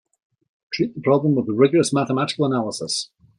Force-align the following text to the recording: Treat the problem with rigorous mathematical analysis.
Treat 0.73 0.95
the 0.95 1.01
problem 1.01 1.35
with 1.35 1.45
rigorous 1.47 1.93
mathematical 1.93 2.47
analysis. 2.47 3.11